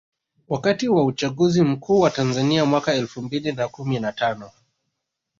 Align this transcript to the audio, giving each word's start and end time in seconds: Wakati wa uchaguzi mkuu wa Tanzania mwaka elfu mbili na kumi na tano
Wakati 0.49 0.89
wa 0.89 1.05
uchaguzi 1.05 1.61
mkuu 1.61 1.99
wa 1.99 2.09
Tanzania 2.11 2.65
mwaka 2.65 2.93
elfu 2.93 3.21
mbili 3.21 3.51
na 3.51 3.67
kumi 3.67 3.99
na 3.99 4.11
tano 4.11 4.51